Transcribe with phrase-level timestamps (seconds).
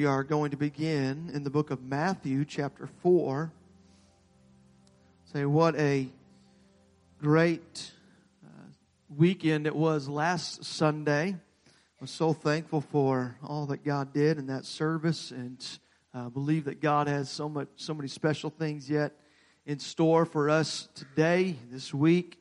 [0.00, 3.52] We are going to begin in the book of Matthew, chapter 4.
[5.30, 6.08] Say, what a
[7.20, 7.92] great
[8.42, 8.48] uh,
[9.14, 11.36] weekend it was last Sunday.
[11.66, 15.62] I was so thankful for all that God did in that service and
[16.14, 19.12] uh, believe that God has so much, so many special things yet
[19.66, 22.38] in store for us today, this week.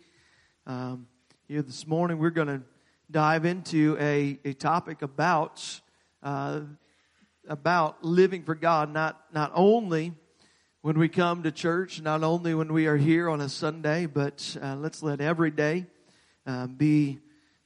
[0.65, 1.07] Um,
[1.49, 2.61] here this morning, we're going to
[3.11, 5.81] dive into a, a topic about
[6.23, 6.61] uh,
[7.49, 10.13] about living for God, not, not only
[10.81, 14.55] when we come to church, not only when we are here on a Sunday, but
[14.61, 15.87] uh, let's let every day
[16.45, 17.19] uh, be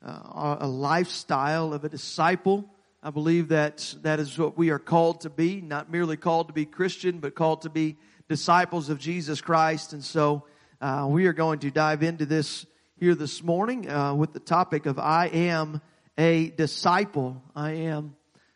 [0.04, 2.66] uh, a lifestyle of a disciple.
[3.04, 6.54] I believe that that is what we are called to be, not merely called to
[6.54, 7.98] be Christian, but called to be
[8.30, 9.94] disciples of Jesus Christ.
[9.94, 10.46] And so
[10.82, 12.66] uh, we are going to dive into this
[12.98, 15.82] here this morning uh, with the topic of I am
[16.18, 17.44] a disciple.
[17.56, 18.16] I am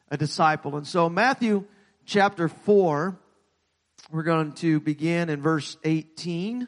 [0.10, 0.78] a disciple.
[0.78, 1.66] And so Matthew
[2.06, 3.18] chapter 4,
[4.12, 6.68] we're going to begin in verse 18.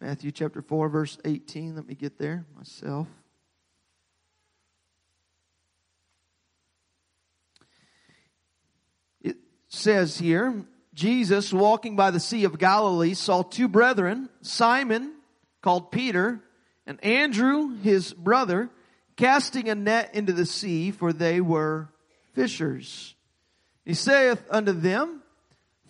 [0.00, 1.76] Matthew chapter 4 verse 18.
[1.76, 3.08] Let me get there myself.
[9.20, 9.36] It
[9.68, 15.14] says here, Jesus walking by the Sea of Galilee saw two brethren, Simon
[15.62, 16.40] called Peter
[16.86, 18.70] and Andrew his brother,
[19.16, 21.88] casting a net into the sea for they were
[22.40, 23.14] fishers.
[23.84, 25.22] He saith unto them,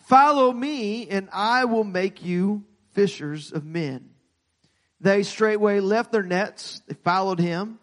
[0.09, 4.11] Follow me, and I will make you fishers of men.
[5.01, 7.79] They straightway left their nets, they followed him,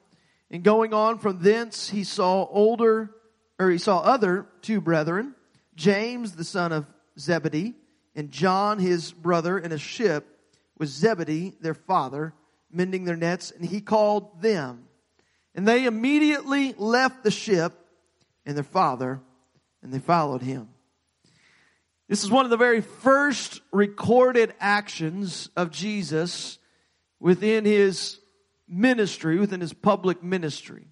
[0.52, 3.12] and going on from thence he saw older,
[3.58, 5.34] or he saw other two brethren,
[5.76, 6.86] James the son of
[7.18, 7.74] Zebedee,
[8.16, 10.28] and John his brother in a ship
[10.78, 12.34] with Zebedee their father,
[12.70, 14.90] mending their nets, and he called them.
[15.56, 17.87] And they immediately left the ship
[18.48, 19.20] and their father,
[19.84, 20.70] and they followed him.
[22.08, 26.58] This is one of the very first recorded actions of Jesus
[27.20, 28.20] within his
[28.66, 30.88] ministry, within his public ministry.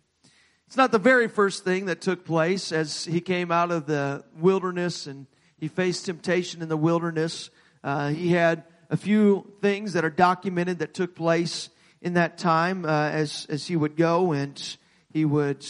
[0.67, 4.25] It's not the very first thing that took place as he came out of the
[4.37, 5.25] wilderness and
[5.57, 7.49] he faced temptation in the wilderness.
[7.83, 11.69] Uh, he had a few things that are documented that took place
[12.01, 14.77] in that time uh, as as he would go and
[15.09, 15.65] he would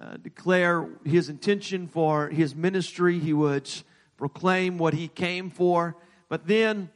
[0.00, 3.18] uh, declare his intention for his ministry.
[3.18, 3.68] He would
[4.16, 5.96] proclaim what he came for.
[6.28, 6.90] But then,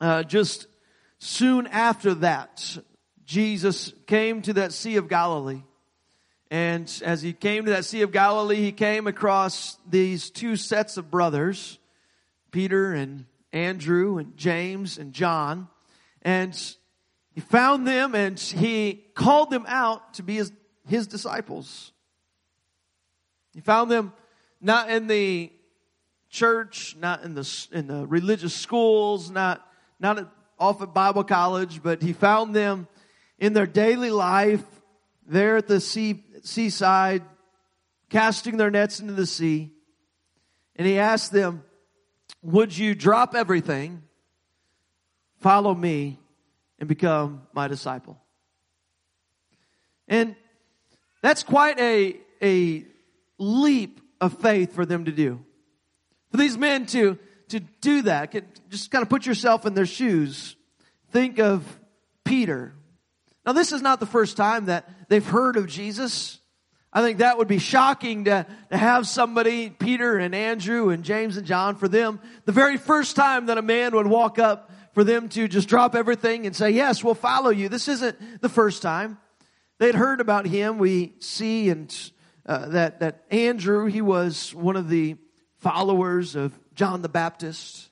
[0.00, 0.66] uh, just
[1.18, 2.78] soon after that,
[3.24, 5.62] Jesus came to that Sea of Galilee.
[6.50, 10.96] And as he came to that Sea of Galilee, he came across these two sets
[10.96, 11.78] of brothers,
[12.50, 15.68] Peter and Andrew and James and John.
[16.22, 16.54] And
[17.32, 20.52] he found them and he called them out to be his,
[20.88, 21.92] his disciples.
[23.56, 24.12] He found them
[24.60, 25.50] not in the
[26.28, 29.66] church, not in the in the religious schools, not
[29.98, 30.28] not at,
[30.58, 32.86] off at Bible college, but he found them
[33.38, 34.62] in their daily life
[35.26, 37.22] there at the sea, seaside,
[38.10, 39.72] casting their nets into the sea.
[40.76, 41.64] And he asked them,
[42.42, 44.02] Would you drop everything,
[45.40, 46.18] follow me,
[46.78, 48.20] and become my disciple?
[50.06, 50.36] And
[51.22, 52.84] that's quite a, a
[53.38, 55.44] leap of faith for them to do.
[56.30, 58.34] For these men to, to do that,
[58.70, 60.56] just kind of put yourself in their shoes.
[61.10, 61.62] Think of
[62.24, 62.74] Peter.
[63.44, 66.40] Now this is not the first time that they've heard of Jesus.
[66.92, 71.36] I think that would be shocking to, to have somebody, Peter and Andrew and James
[71.36, 75.04] and John, for them, the very first time that a man would walk up for
[75.04, 77.68] them to just drop everything and say, yes, we'll follow you.
[77.68, 79.18] This isn't the first time.
[79.78, 80.78] They'd heard about him.
[80.78, 81.94] We see and
[82.46, 85.16] uh, that that Andrew he was one of the
[85.58, 87.90] followers of John the Baptist.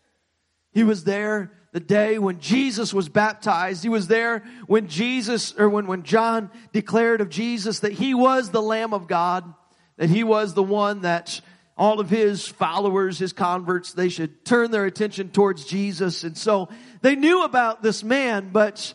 [0.73, 3.83] He was there the day when Jesus was baptized.
[3.83, 8.51] He was there when Jesus or when when John declared of Jesus that he was
[8.51, 9.53] the Lamb of God,
[9.97, 11.41] that he was the one that
[11.77, 16.23] all of his followers, his converts, they should turn their attention towards Jesus.
[16.23, 16.69] And so
[17.01, 18.95] they knew about this man, but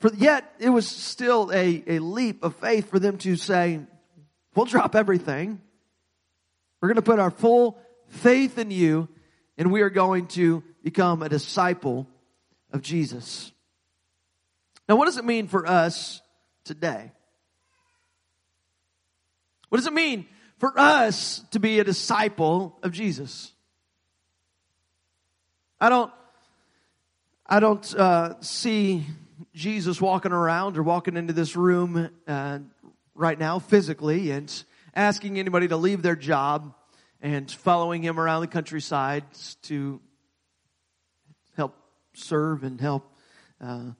[0.00, 3.80] for yet it was still a, a leap of faith for them to say,
[4.54, 5.60] We'll drop everything.
[6.80, 7.78] We're going to put our full
[8.08, 9.08] faith in you
[9.56, 12.06] and we are going to become a disciple
[12.72, 13.52] of Jesus.
[14.88, 16.20] Now, what does it mean for us
[16.64, 17.12] today?
[19.68, 20.26] What does it mean
[20.58, 23.52] for us to be a disciple of Jesus?
[25.80, 26.12] I don't,
[27.46, 29.06] I don't uh, see
[29.54, 32.58] Jesus walking around or walking into this room uh,
[33.14, 34.64] right now physically and
[34.94, 36.74] asking anybody to leave their job
[37.20, 39.24] and following him around the countryside
[39.62, 40.00] to
[41.56, 41.74] help
[42.14, 43.10] serve and help
[43.60, 43.90] uh,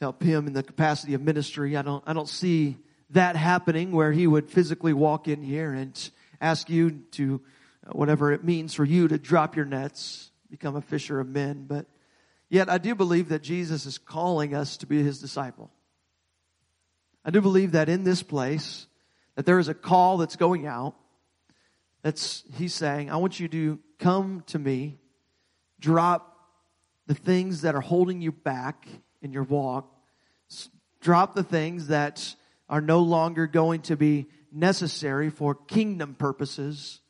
[0.00, 1.76] help him in the capacity of ministry.
[1.76, 2.76] I don't I don't see
[3.10, 6.10] that happening where he would physically walk in here and
[6.40, 7.40] ask you to
[7.86, 11.64] uh, whatever it means for you to drop your nets, become a fisher of men.
[11.66, 11.86] But
[12.48, 15.70] yet, I do believe that Jesus is calling us to be his disciple.
[17.24, 18.86] I do believe that in this place,
[19.34, 20.94] that there is a call that's going out.
[22.02, 24.98] That's, he's saying, I want you to come to me,
[25.80, 26.36] drop
[27.06, 28.86] the things that are holding you back
[29.22, 29.90] in your walk,
[31.00, 32.34] drop the things that
[32.68, 37.00] are no longer going to be necessary for kingdom purposes.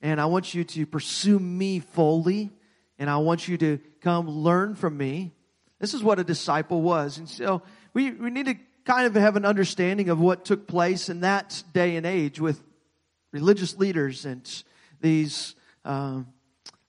[0.00, 2.50] And I want you to pursue me fully.
[2.98, 5.32] And I want you to come learn from me.
[5.80, 7.18] This is what a disciple was.
[7.18, 7.62] And so
[7.94, 11.62] we, we need to kind of have an understanding of what took place in that
[11.72, 12.62] day and age with
[13.32, 14.64] religious leaders and
[15.00, 16.20] these uh,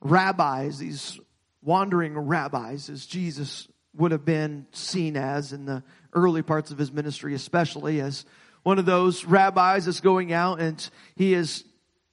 [0.01, 1.19] rabbis, these
[1.61, 6.91] wandering rabbis, as Jesus would have been seen as in the early parts of his
[6.91, 8.25] ministry, especially as
[8.63, 11.63] one of those rabbis that's going out and he is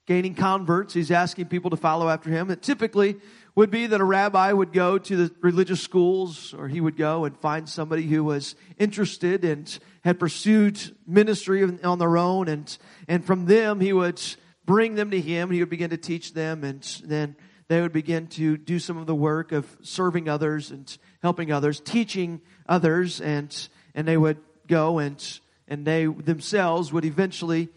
[0.07, 0.93] gaining converts.
[0.93, 2.51] He's asking people to follow after him.
[2.51, 3.17] And typically
[3.55, 7.25] would be that a rabbi would go to the religious schools or he would go
[7.25, 13.25] and find somebody who was interested and had pursued ministry on their own and, and
[13.25, 14.21] from them he would
[14.65, 15.51] bring them to him.
[15.51, 17.37] He would begin to teach them and then
[17.69, 21.81] they would begin to do some of the work of serving others and helping others,
[21.81, 27.69] teaching others and, and they would go and, and they themselves would eventually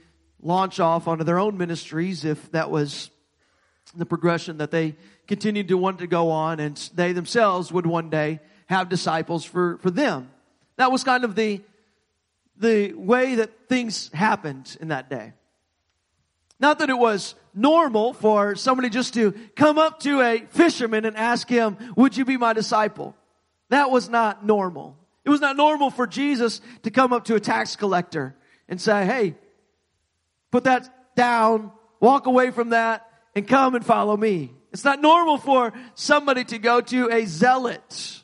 [0.42, 3.10] launch off onto their own ministries if that was
[3.96, 4.96] the progression that they
[5.28, 9.78] continued to want to go on and they themselves would one day have disciples for,
[9.80, 10.30] for them.
[10.78, 11.62] That was kind of the,
[12.58, 15.34] the way that things happened in that day.
[16.60, 21.18] Not that it was normal for somebody just to come up to a fisherman and
[21.18, 23.16] ask him, would you be my disciple?
[23.70, 24.98] That was not normal.
[25.26, 28.36] It was not normal for Jesus to come up to a tax collector
[28.68, 29.36] and say, hey,
[30.52, 34.52] put that down, walk away from that, and come and follow me.
[34.74, 38.24] It's not normal for somebody to go to a zealot.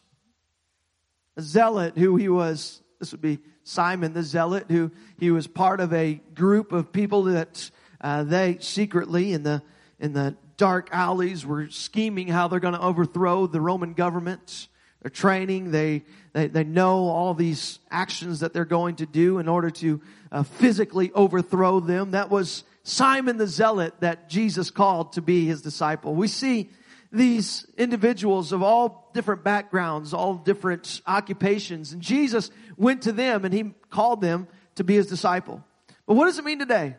[1.38, 5.80] A zealot who he was, this would be Simon the zealot, who he was part
[5.80, 7.69] of a group of people that
[8.01, 9.62] uh, they secretly in the
[10.00, 14.68] in the dark alleys were scheming how they're going to overthrow the Roman government.
[15.02, 15.72] They're training.
[15.72, 16.04] They,
[16.34, 20.44] they, they know all these actions that they're going to do in order to uh,
[20.44, 22.12] physically overthrow them.
[22.12, 26.16] That was Simon the Zealot that Jesus called to be his disciple.
[26.16, 26.70] We see
[27.12, 33.54] these individuals of all different backgrounds, all different occupations, and Jesus went to them and
[33.54, 35.64] he called them to be his disciple.
[36.06, 36.96] But what does it mean today?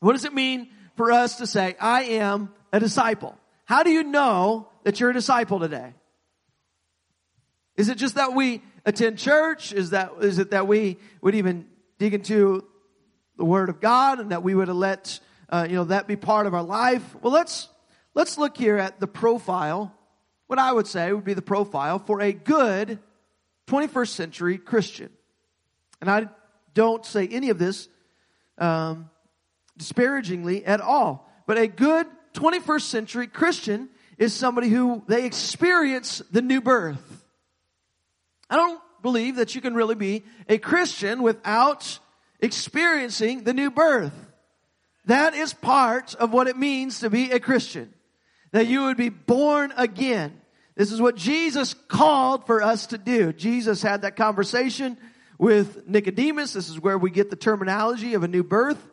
[0.00, 3.36] What does it mean for us to say, I am a disciple?
[3.64, 5.94] How do you know that you're a disciple today?
[7.76, 9.72] Is it just that we attend church?
[9.72, 11.66] Is that, is it that we would even
[11.98, 12.66] dig into
[13.40, 16.46] the Word of God and that we would let, uh, you know, that be part
[16.46, 17.16] of our life?
[17.22, 17.70] Well, let's,
[18.12, 19.94] let's look here at the profile.
[20.46, 22.98] What I would say would be the profile for a good
[23.66, 25.08] 21st century Christian.
[26.02, 26.28] And I
[26.74, 27.88] don't say any of this,
[28.58, 29.08] um,
[29.78, 31.26] disparagingly at all.
[31.46, 33.88] But a good 21st century Christian
[34.18, 37.24] is somebody who they experience the new birth.
[38.50, 42.00] I don't believe that you can really be a Christian without
[42.42, 44.12] experiencing the new birth.
[45.06, 47.92] That is part of what it means to be a Christian.
[48.52, 50.40] That you would be born again.
[50.76, 53.32] This is what Jesus called for us to do.
[53.32, 54.96] Jesus had that conversation
[55.38, 56.52] with Nicodemus.
[56.52, 58.86] This is where we get the terminology of a new birth.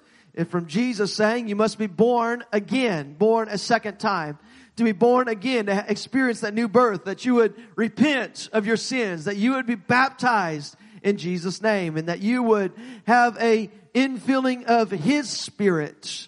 [0.49, 4.37] From Jesus saying you must be born again, born a second time
[4.77, 8.77] to be born again, to experience that new birth, that you would repent of your
[8.77, 10.75] sins, that you would be baptized
[11.07, 12.73] in Jesus' name, and that you would
[13.05, 16.27] have a infilling of His Spirit,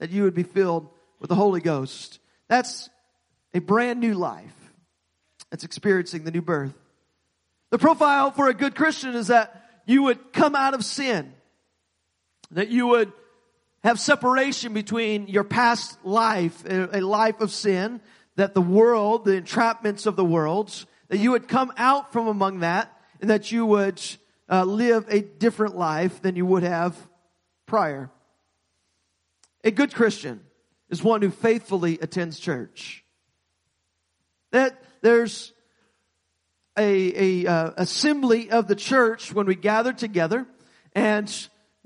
[0.00, 0.88] that you would be filled
[1.18, 2.18] with the Holy Ghost.
[2.46, 2.90] That's
[3.54, 4.54] a brand new life.
[5.50, 6.74] That's experiencing the new birth.
[7.70, 11.32] The profile for a good Christian is that you would come out of sin,
[12.50, 13.12] that you would
[13.82, 18.02] have separation between your past life, a life of sin,
[18.36, 22.60] that the world, the entrapments of the world, that you would come out from among
[22.60, 24.02] that, and that you would
[24.50, 26.94] uh, live a different life than you would have
[27.66, 28.10] prior.
[29.64, 30.40] A good Christian
[30.90, 33.04] is one who faithfully attends church.
[34.50, 35.52] That there's
[36.76, 40.46] a, a uh, assembly of the church when we gather together,
[40.94, 41.32] and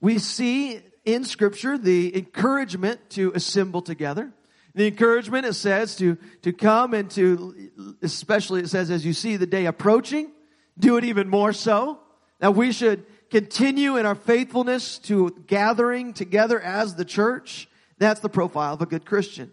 [0.01, 4.33] we see in scripture the encouragement to assemble together.
[4.75, 9.37] The encouragement, it says, to, to come and to, especially it says, as you see
[9.37, 10.33] the day approaching,
[10.79, 12.01] do it even more so.
[12.39, 17.69] That we should continue in our faithfulness to gathering together as the church.
[17.99, 19.53] That's the profile of a good Christian.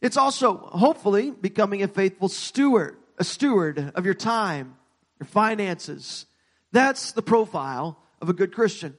[0.00, 4.76] It's also, hopefully, becoming a faithful steward, a steward of your time,
[5.20, 6.26] your finances.
[6.72, 8.96] That's the profile of a good Christian.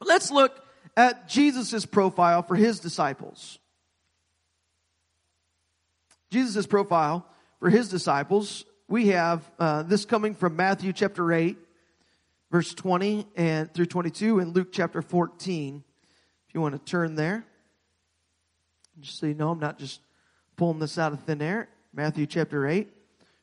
[0.00, 0.64] Let's look
[0.96, 3.58] at Jesus' profile for his disciples.
[6.30, 7.26] Jesus' profile
[7.58, 11.56] for his disciples, we have uh, this coming from Matthew chapter 8,
[12.50, 15.84] verse 20 and through 22, and Luke chapter 14.
[16.48, 17.46] If you want to turn there,
[18.98, 20.00] just so you know, I'm not just
[20.56, 21.68] pulling this out of thin air.
[21.94, 22.88] Matthew chapter 8,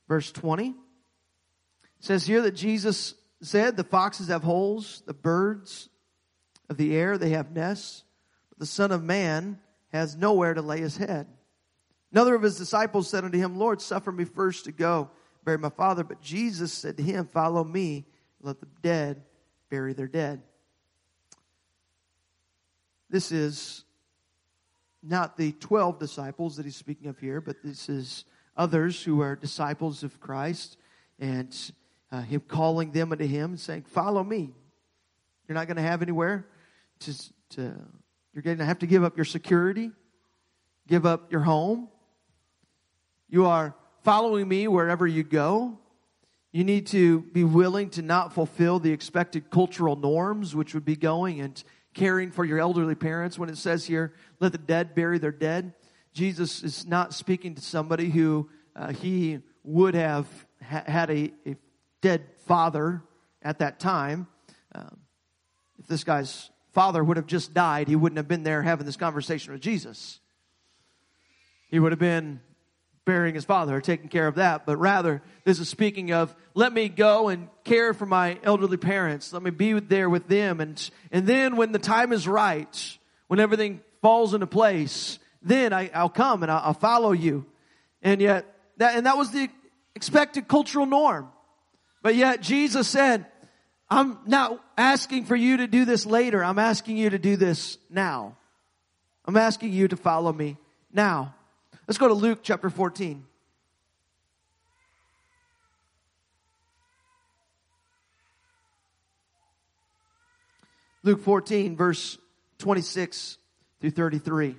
[0.10, 0.68] verse 20.
[0.68, 0.75] It
[2.01, 5.88] says here that Jesus said, The foxes have holes, the birds
[6.70, 8.04] of the air, they have nests,
[8.50, 9.60] but the Son of Man
[9.94, 11.25] has nowhere to lay his head.
[12.12, 15.10] Another of his disciples said unto him, Lord, suffer me first to go
[15.48, 16.04] bury my father.
[16.04, 18.06] But Jesus said to him, Follow me,
[18.42, 19.24] let the dead
[19.70, 20.42] bury their dead.
[23.10, 23.86] This is
[25.01, 28.25] not the 12 disciples that he's speaking of here, but this is
[28.58, 30.75] others who are disciples of Christ
[31.18, 31.56] and
[32.12, 34.54] uh, him calling them unto him and saying, Follow me.
[35.48, 36.46] You're not going to have anywhere
[37.00, 37.13] to,
[37.51, 37.74] to
[38.34, 39.92] you're going to have to give up your security,
[40.89, 41.88] give up your home,
[43.30, 43.74] you are
[44.07, 45.77] following me wherever you go.
[46.53, 50.95] You need to be willing to not fulfill the expected cultural norms, which would be
[50.95, 51.61] going and
[51.93, 53.37] caring for your elderly parents.
[53.37, 55.73] When it says here, let the dead bury their dead,
[56.13, 60.25] Jesus is not speaking to somebody who uh, he would have
[60.63, 61.57] ha- had a, a,
[61.99, 63.03] dead father
[63.41, 64.27] at that time.
[64.73, 64.99] Um,
[65.79, 68.95] if this guy's father would have just died, he wouldn't have been there having this
[68.95, 70.21] conversation with Jesus.
[71.69, 72.39] He would have been
[73.07, 76.71] burying his father or taking care of that, but rather this is speaking of let
[76.71, 79.33] me go and care for my elderly parents.
[79.33, 80.59] Let me be there with them.
[80.59, 82.97] And, and then when the time is right,
[83.27, 87.45] when everything falls into place, then I, will come and I'll, I'll follow you.
[88.01, 88.45] And yet
[88.77, 89.49] that, and that was the
[89.95, 91.29] expected cultural norm.
[92.03, 93.25] But yet Jesus said,
[93.89, 96.43] I'm not asking for you to do this later.
[96.43, 98.35] I'm asking you to do this now.
[99.23, 100.57] I'm asking you to follow me
[100.91, 101.35] now.
[101.88, 103.24] Let's go to Luke chapter 14.
[111.03, 112.17] Luke 14, verse
[112.58, 113.38] 26
[113.79, 114.58] through 33.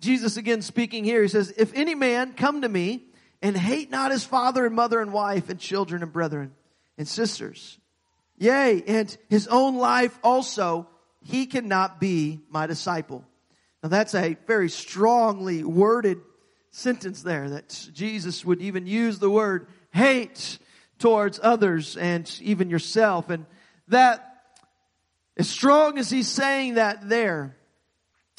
[0.00, 3.04] Jesus again speaking here, he says, If any man come to me
[3.40, 6.52] and hate not his father and mother and wife and children and brethren
[6.98, 7.78] and sisters,
[8.36, 10.88] yea, and his own life also,
[11.22, 13.24] he cannot be my disciple.
[13.82, 16.20] Now that's a very strongly worded
[16.70, 20.58] sentence there that Jesus would even use the word hate
[20.98, 23.30] towards others and even yourself.
[23.30, 23.46] And
[23.88, 24.24] that,
[25.36, 27.56] as strong as he's saying that there,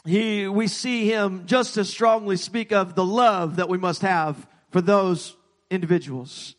[0.06, 4.48] he, we see him just as strongly speak of the love that we must have
[4.70, 5.36] for those
[5.70, 6.56] individuals.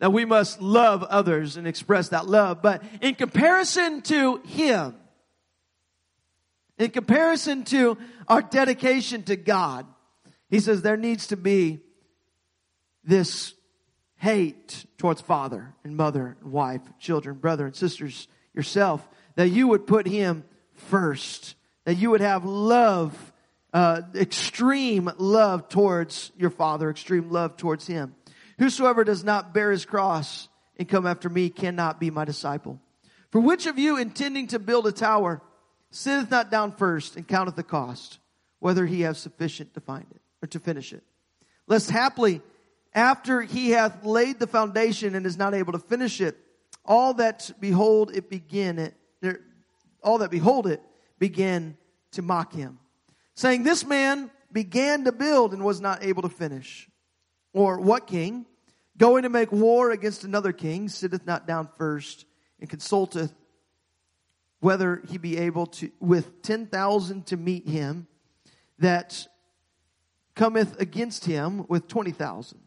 [0.00, 2.60] That we must love others and express that love.
[2.60, 4.96] But in comparison to him,
[6.82, 7.96] in comparison to
[8.28, 9.86] our dedication to God,
[10.50, 11.80] he says there needs to be
[13.04, 13.54] this
[14.16, 19.86] hate towards father and mother and wife, children, brother and sisters, yourself, that you would
[19.86, 23.32] put him first, that you would have love,
[23.72, 28.14] uh, extreme love towards your father, extreme love towards him.
[28.58, 32.80] Whosoever does not bear his cross and come after me cannot be my disciple.
[33.30, 35.40] For which of you intending to build a tower
[35.94, 38.18] sitteth not down first and counteth the cost,
[38.58, 41.02] whether he have sufficient to find it or to finish it.
[41.66, 42.40] Lest haply,
[42.94, 46.36] after he hath laid the foundation and is not able to finish it,
[46.84, 48.94] all that behold it begin it,
[50.02, 50.82] all that behold it
[51.18, 51.76] begin
[52.12, 52.78] to mock him,
[53.34, 56.88] saying, This man began to build and was not able to finish.
[57.52, 58.46] Or what king,
[58.96, 62.24] going to make war against another king, sitteth not down first
[62.60, 63.32] and consulteth
[64.62, 68.06] whether he be able to, with 10,000 to meet him
[68.78, 69.26] that
[70.36, 72.60] cometh against him with 20,000.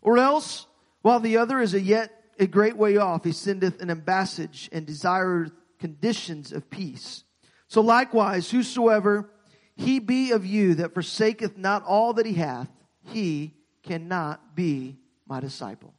[0.00, 0.66] Or else,
[1.02, 4.86] while the other is a yet a great way off, he sendeth an ambassage and
[4.86, 7.24] desireth conditions of peace.
[7.68, 9.28] So likewise, whosoever
[9.76, 12.70] he be of you that forsaketh not all that he hath,
[13.02, 14.96] he cannot be
[15.28, 15.92] my disciple.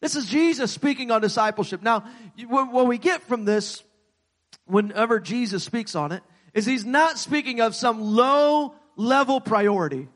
[0.00, 1.82] This is Jesus speaking on discipleship.
[1.82, 2.04] Now,
[2.48, 3.82] what we get from this
[4.66, 6.22] whenever Jesus speaks on it
[6.54, 10.08] is he's not speaking of some low level priority.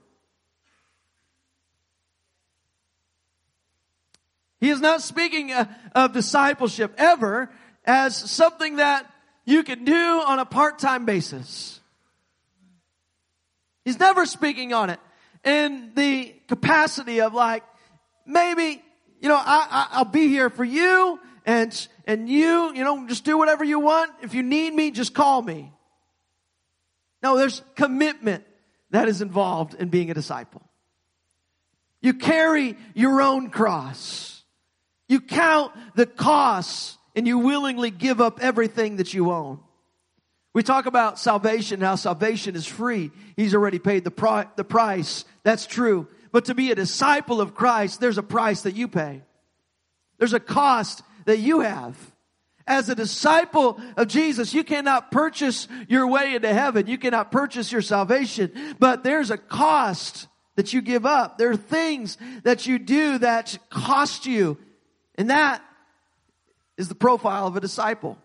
[4.60, 7.50] He is not speaking uh, of discipleship ever
[7.84, 9.10] as something that
[9.46, 11.80] you can do on a part-time basis.
[13.84, 15.00] He's never speaking on it
[15.44, 17.64] in the capacity of like,
[18.26, 18.82] maybe,
[19.20, 23.24] you know, I, I, will be here for you and, and you, you know, just
[23.24, 24.12] do whatever you want.
[24.22, 25.72] If you need me, just call me.
[27.22, 28.44] No, there's commitment
[28.90, 30.62] that is involved in being a disciple.
[32.00, 34.42] You carry your own cross.
[35.08, 39.60] You count the costs and you willingly give up everything that you own.
[40.52, 43.10] We talk about salvation, how salvation is free.
[43.36, 45.24] He's already paid the, pri- the price.
[45.42, 46.08] That's true.
[46.32, 49.22] But to be a disciple of Christ, there's a price that you pay.
[50.18, 51.96] There's a cost that you have.
[52.66, 56.88] As a disciple of Jesus, you cannot purchase your way into heaven.
[56.88, 58.52] You cannot purchase your salvation.
[58.80, 61.38] But there's a cost that you give up.
[61.38, 64.58] There are things that you do that cost you.
[65.14, 65.62] And that
[66.76, 68.18] is the profile of a disciple.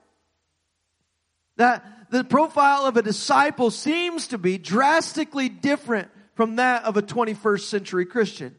[1.57, 7.03] That the profile of a disciple seems to be drastically different from that of a
[7.03, 8.55] 21st century Christian.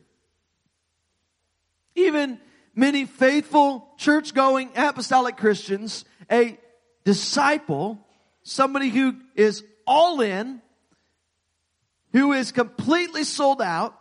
[1.97, 2.39] Even
[2.77, 6.59] many faithful church going apostolic Christians, a
[7.05, 7.99] disciple,
[8.43, 10.61] somebody who is all in,
[12.13, 13.99] who is completely sold out,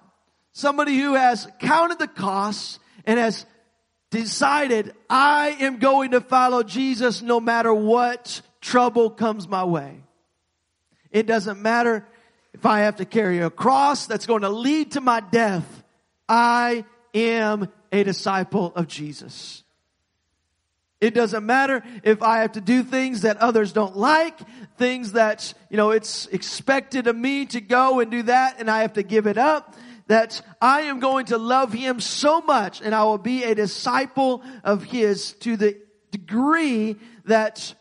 [0.51, 3.46] somebody who has counted the costs and has
[4.12, 10.01] decided, I am going to follow Jesus no matter what trouble comes my way.
[11.12, 12.05] It doesn't matter
[12.53, 15.84] if I have to carry a cross that's going to lead to my death.
[16.27, 19.63] I am a disciple of Jesus.
[21.01, 24.37] It doesn't matter if I have to do things that others don't like,
[24.77, 28.81] things that, you know, it's expected of me to go and do that and I
[28.81, 29.75] have to give it up
[30.07, 34.43] that I am going to love him so much and I will be a disciple
[34.63, 35.77] of his to the
[36.12, 37.73] degree that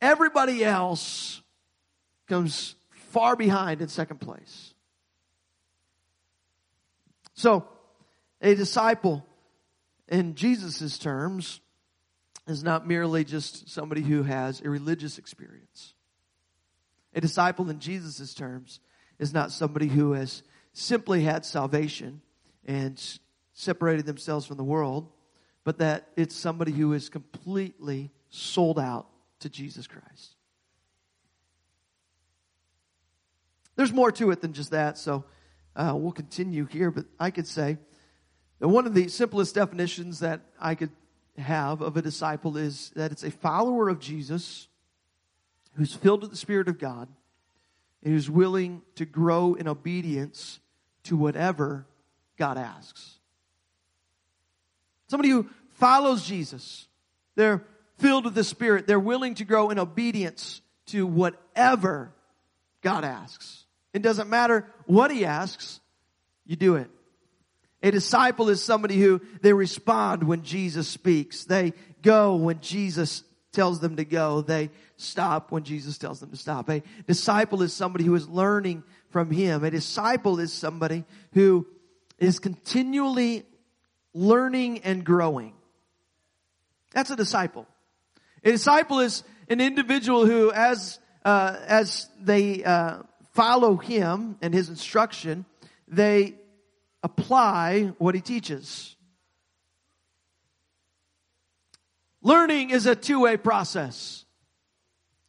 [0.00, 1.42] everybody else
[2.28, 2.74] comes
[3.10, 4.74] far behind in second place.
[7.34, 7.66] So,
[8.40, 9.26] a disciple
[10.12, 11.60] in Jesus' terms
[12.46, 15.94] is not merely just somebody who has a religious experience.
[17.14, 18.78] A disciple in Jesus' terms
[19.18, 20.42] is not somebody who has
[20.74, 22.20] simply had salvation
[22.66, 23.02] and
[23.54, 25.08] separated themselves from the world,
[25.64, 29.06] but that it's somebody who is completely sold out
[29.40, 30.36] to Jesus Christ.
[33.76, 35.24] There's more to it than just that, so
[35.74, 37.78] uh, we'll continue here, but I could say
[38.62, 40.90] that one of the simplest definitions that I could
[41.36, 44.68] have of a disciple is that it's a follower of Jesus
[45.74, 47.08] who's filled with the Spirit of God
[48.04, 50.60] and who's willing to grow in obedience
[51.02, 51.86] to whatever
[52.36, 53.18] God asks.
[55.08, 56.86] Somebody who follows Jesus,
[57.34, 57.64] they're
[57.98, 62.12] filled with the Spirit, they're willing to grow in obedience to whatever
[62.80, 63.64] God asks.
[63.92, 65.80] It doesn't matter what He asks,
[66.46, 66.88] you do it.
[67.82, 71.44] A disciple is somebody who they respond when Jesus speaks.
[71.44, 74.40] They go when Jesus tells them to go.
[74.40, 76.68] They stop when Jesus tells them to stop.
[76.70, 79.64] A disciple is somebody who is learning from him.
[79.64, 81.66] A disciple is somebody who
[82.18, 83.44] is continually
[84.14, 85.54] learning and growing.
[86.92, 87.66] That's a disciple.
[88.44, 94.68] A disciple is an individual who, as uh, as they uh, follow him and his
[94.68, 95.44] instruction,
[95.88, 96.34] they
[97.02, 98.96] apply what he teaches.
[102.22, 104.24] Learning is a two-way process.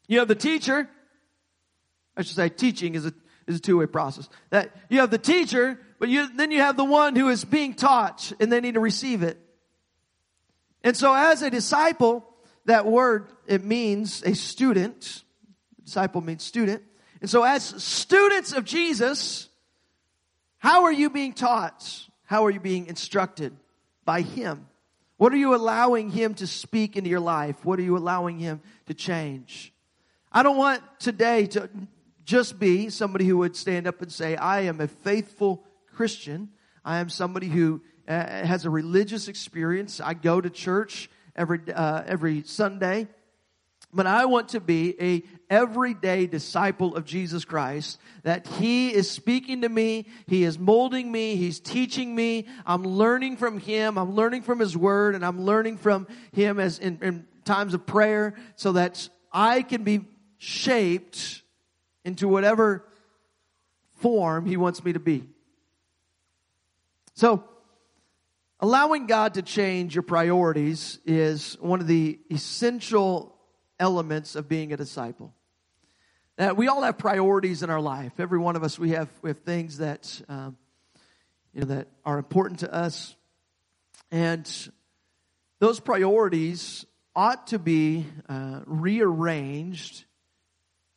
[0.08, 0.88] You have the teacher.
[2.16, 3.14] I should say teaching is a
[3.48, 4.30] is a two-way process.
[4.50, 7.74] That you have the teacher, but you, then you have the one who is being
[7.74, 9.38] taught and they need to receive it.
[10.84, 12.26] And so as a disciple,
[12.66, 15.24] that word, it means a student.
[15.84, 16.84] Disciple means student.
[17.22, 19.50] And so as students of Jesus,
[20.64, 22.08] how are you being taught?
[22.24, 23.54] How are you being instructed?
[24.06, 24.66] By Him.
[25.18, 27.66] What are you allowing Him to speak into your life?
[27.66, 29.74] What are you allowing Him to change?
[30.32, 31.70] I don't want today to
[32.24, 36.48] just be somebody who would stand up and say, I am a faithful Christian.
[36.86, 40.00] I am somebody who uh, has a religious experience.
[40.00, 43.10] I go to church every, uh, every Sunday.
[43.94, 49.62] But I want to be a everyday disciple of Jesus Christ that He is speaking
[49.62, 50.08] to me.
[50.26, 51.36] He is molding me.
[51.36, 52.48] He's teaching me.
[52.66, 53.98] I'm learning from Him.
[53.98, 57.86] I'm learning from His Word and I'm learning from Him as in, in times of
[57.86, 60.02] prayer so that I can be
[60.38, 61.44] shaped
[62.04, 62.86] into whatever
[63.98, 65.24] form He wants me to be.
[67.14, 67.44] So,
[68.60, 73.33] allowing God to change your priorities is one of the essential
[73.80, 75.34] elements of being a disciple.
[76.38, 78.14] That we all have priorities in our life.
[78.20, 80.58] Every one of us, we have we have things that um,
[81.54, 83.16] you know that are important to us,
[84.12, 84.50] and
[85.60, 90.06] those priorities ought to be uh, rearranged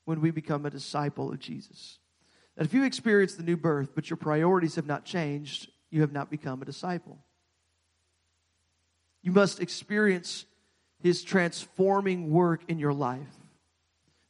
[0.07, 1.99] when we become a disciple of Jesus.
[2.57, 6.13] That if you experience the new birth, but your priorities have not changed, you have
[6.13, 7.19] not become a disciple.
[9.23, 10.47] You must experience
[11.03, 13.29] his transforming work in your life.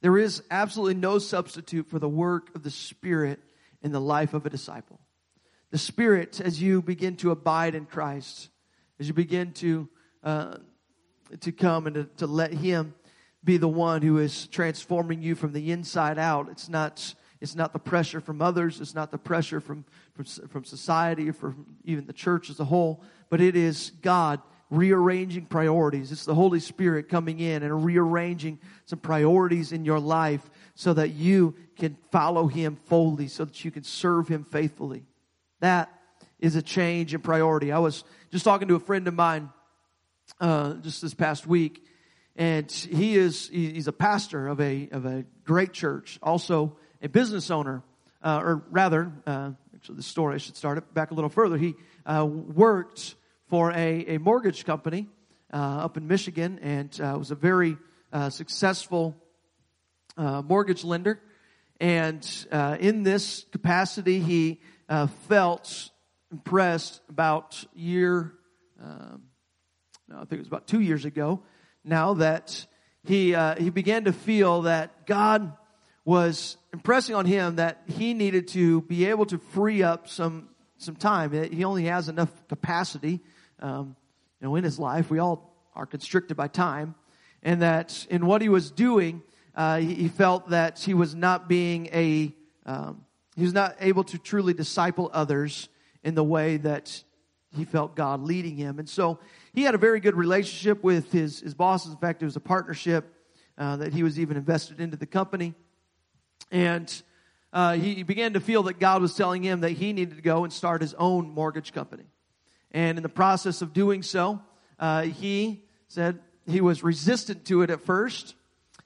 [0.02, 3.40] There is absolutely no substitute for the work of the Spirit
[3.82, 5.00] in the life of a disciple.
[5.70, 8.50] The Spirit, as you begin to abide in Christ,
[9.00, 9.88] as you begin to
[10.22, 10.56] uh,
[11.40, 12.94] to come and to, to let Him
[13.42, 16.48] be the one who is transforming you from the inside out.
[16.50, 18.80] It's not it's not the pressure from others.
[18.80, 22.64] It's not the pressure from, from, from society or from even the church as a
[22.64, 26.12] whole, but it is God rearranging priorities.
[26.12, 31.10] It's the Holy Spirit coming in and rearranging some priorities in your life so that
[31.10, 35.04] you can follow Him fully, so that you can serve Him faithfully.
[35.60, 35.92] That
[36.38, 37.72] is a change in priority.
[37.72, 39.50] I was just talking to a friend of mine
[40.40, 41.84] uh, just this past week,
[42.34, 47.50] and he is he's a pastor of a of a great church, also a business
[47.50, 47.82] owner,
[48.22, 51.56] uh, or rather, uh, actually, the story I should start it back a little further.
[51.56, 51.74] He
[52.04, 53.14] uh, worked
[53.48, 55.08] for a, a mortgage company
[55.52, 57.76] uh, up in Michigan and uh, was a very
[58.12, 59.14] uh, successful
[60.16, 61.20] uh, mortgage lender.
[61.78, 65.90] And uh, in this capacity, he uh, felt
[66.32, 68.32] impressed about year,
[68.82, 69.22] um,
[70.08, 71.42] no, I think it was about two years ago
[71.84, 72.66] now that
[73.04, 75.52] he, he began to feel that God
[76.04, 80.96] was impressing on him that he needed to be able to free up some some
[80.96, 81.32] time.
[81.50, 83.20] He only has enough capacity
[83.60, 83.96] um,
[84.40, 85.10] you know, in his life.
[85.10, 86.94] We all are constricted by time.
[87.42, 89.22] And that in what he was doing,
[89.54, 93.04] uh, he, he, felt that he was not being a, um,
[93.36, 95.68] he was not able to truly disciple others
[96.02, 97.02] in the way that
[97.56, 98.78] he felt God leading him.
[98.78, 99.18] And so
[99.52, 101.92] he had a very good relationship with his, his bosses.
[101.92, 103.12] In fact, it was a partnership
[103.58, 105.54] uh, that he was even invested into the company.
[106.50, 107.02] And
[107.52, 110.44] uh, he began to feel that God was telling him that he needed to go
[110.44, 112.04] and start his own mortgage company.
[112.72, 114.40] And in the process of doing so,
[114.78, 118.34] uh, he said he was resistant to it at first,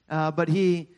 [0.09, 0.89] uh, but he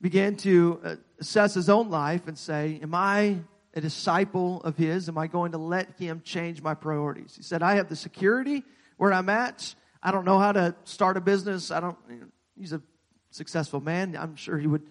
[0.00, 3.38] began to uh, assess his own life and say, Am I
[3.74, 5.08] a disciple of his?
[5.08, 7.36] Am I going to let him change my priorities?
[7.36, 8.64] He said, I have the security
[8.96, 9.74] where I'm at.
[10.02, 11.70] I don't know how to start a business.
[11.70, 12.82] I don't, you know, he's a
[13.30, 14.16] successful man.
[14.16, 14.86] I'm sure he would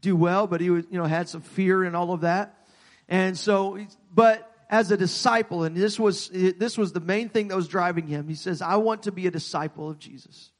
[0.00, 2.66] do well, but he was, you know, had some fear and all of that.
[3.08, 3.78] And so,
[4.12, 8.06] but as a disciple, and this was, this was the main thing that was driving
[8.06, 8.28] him.
[8.28, 10.50] He says, I want to be a disciple of Jesus.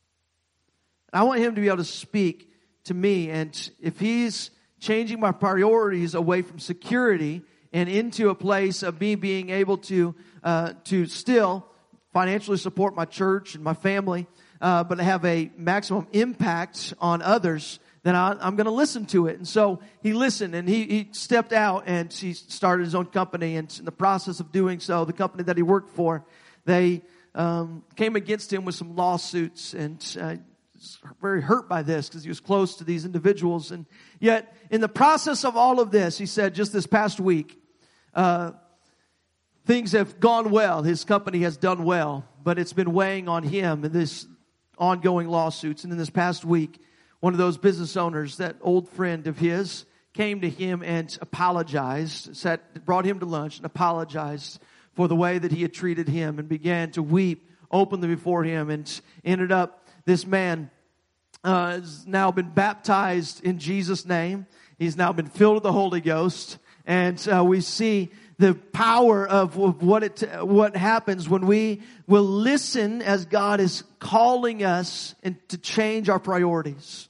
[1.12, 2.50] I want him to be able to speak
[2.84, 3.30] to me.
[3.30, 9.14] And if he's changing my priorities away from security and into a place of me
[9.14, 11.66] being able to, uh, to still
[12.12, 14.26] financially support my church and my family,
[14.60, 19.26] uh, but have a maximum impact on others, then I, am going to listen to
[19.26, 19.36] it.
[19.36, 23.56] And so he listened and he, he stepped out and he started his own company.
[23.56, 26.22] And in the process of doing so, the company that he worked for,
[26.66, 27.02] they
[27.34, 30.36] um, came against him with some lawsuits and uh,
[31.22, 33.70] very hurt by this because he was close to these individuals.
[33.70, 33.86] And
[34.20, 37.58] yet, in the process of all of this, he said just this past week,
[38.12, 38.52] uh,
[39.64, 40.82] things have gone well.
[40.82, 44.26] His company has done well, but it's been weighing on him and this
[44.76, 45.84] ongoing lawsuits.
[45.84, 46.80] And in this past week,
[47.24, 52.36] one of those business owners, that old friend of his, came to him and apologized,
[52.36, 54.60] sat, brought him to lunch and apologized
[54.92, 58.68] for the way that he had treated him and began to weep openly before him
[58.68, 60.70] and ended up this man
[61.42, 64.44] uh, has now been baptized in Jesus' name.
[64.78, 66.58] He's now been filled with the Holy Ghost.
[66.84, 72.22] And uh, we see the power of, of what it, what happens when we will
[72.22, 77.08] listen as God is calling us and to change our priorities.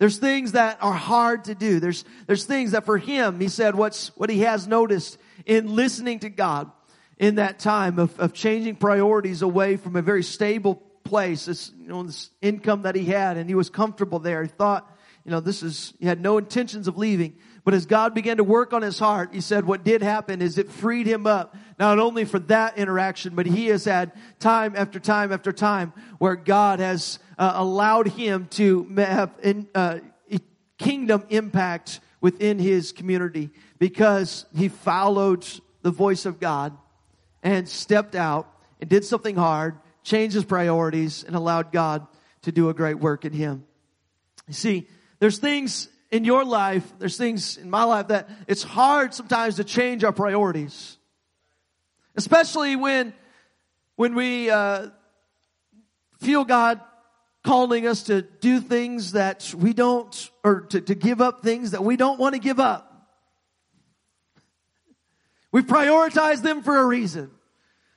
[0.00, 1.78] There's things that are hard to do.
[1.78, 6.20] There's, there's things that for him, he said, what's, what he has noticed in listening
[6.20, 6.72] to God
[7.18, 11.86] in that time of, of changing priorities away from a very stable place, this, you
[11.86, 14.42] know, this income that he had, and he was comfortable there.
[14.42, 14.90] He thought
[15.24, 17.36] you know, this is, he had no intentions of leaving.
[17.64, 20.56] But as God began to work on his heart, he said what did happen is
[20.56, 24.98] it freed him up, not only for that interaction, but he has had time after
[24.98, 29.98] time after time where God has uh, allowed him to have in, uh,
[30.80, 35.46] kingdom impact within his community because he followed
[35.82, 36.76] the voice of God
[37.42, 38.48] and stepped out
[38.80, 42.06] and did something hard, changed his priorities, and allowed God
[42.42, 43.64] to do a great work in him.
[44.48, 44.88] You see,
[45.20, 49.64] there's things in your life, there's things in my life that it's hard sometimes to
[49.64, 50.98] change our priorities.
[52.16, 53.14] Especially when,
[53.94, 54.88] when we, uh,
[56.20, 56.80] feel God
[57.42, 61.82] calling us to do things that we don't, or to, to give up things that
[61.82, 62.86] we don't want to give up.
[65.50, 67.30] We prioritize them for a reason.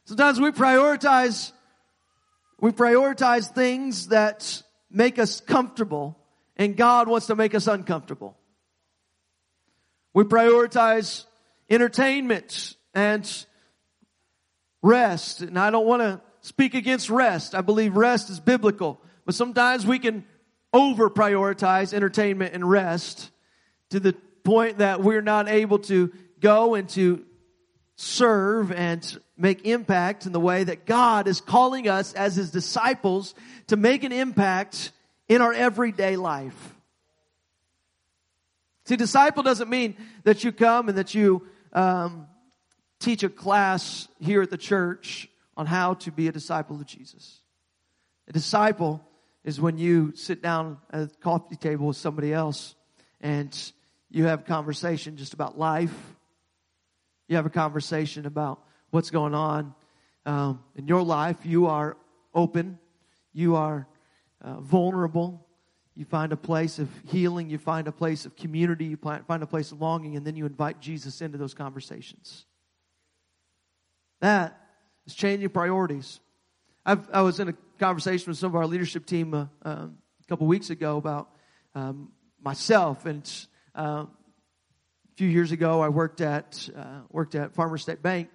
[0.05, 1.51] Sometimes we prioritize,
[2.59, 6.17] we prioritize things that make us comfortable
[6.57, 8.37] and God wants to make us uncomfortable.
[10.13, 11.25] We prioritize
[11.69, 13.45] entertainment and
[14.81, 15.41] rest.
[15.41, 17.55] And I don't want to speak against rest.
[17.55, 19.01] I believe rest is biblical.
[19.25, 20.25] But sometimes we can
[20.71, 23.31] over prioritize entertainment and rest
[23.89, 24.13] to the
[24.43, 27.23] point that we're not able to go and to
[27.95, 33.33] serve and make impact in the way that God is calling us as His disciples
[33.67, 34.91] to make an impact
[35.27, 36.75] in our everyday life.
[38.85, 42.27] See, disciple doesn't mean that you come and that you um,
[42.99, 47.39] teach a class here at the church on how to be a disciple of Jesus.
[48.27, 49.01] A disciple
[49.43, 52.75] is when you sit down at a coffee table with somebody else
[53.21, 53.57] and
[54.09, 55.95] you have a conversation just about life.
[57.27, 59.73] You have a conversation about what's going on
[60.25, 61.37] um, in your life.
[61.43, 61.97] You are
[62.33, 62.79] open.
[63.33, 63.87] You are
[64.43, 65.47] uh, vulnerable.
[65.95, 67.49] You find a place of healing.
[67.49, 68.85] You find a place of community.
[68.85, 72.45] You find a place of longing, and then you invite Jesus into those conversations.
[74.21, 74.59] That
[75.05, 76.19] is changing priorities.
[76.85, 80.27] I've, i was in a conversation with some of our leadership team uh, uh, a
[80.27, 81.29] couple weeks ago about
[81.75, 83.29] um, myself, and
[83.75, 88.29] uh, a few years ago I worked at uh, worked at Farmer State Bank,